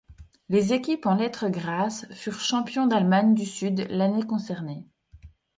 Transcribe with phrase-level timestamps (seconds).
[0.49, 4.83] Les équipes en lettres grasses furent Champion d’Allemagne du Sud l’année concernée.